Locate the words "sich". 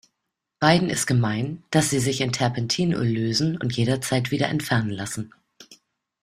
1.99-2.21